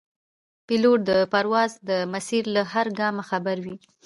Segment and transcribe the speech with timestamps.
[0.67, 3.75] پیلوټ د پرواز د مسیر له هر ګامه خبر وي.